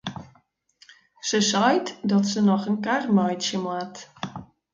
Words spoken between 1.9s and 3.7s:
dat se noch in kar meitsje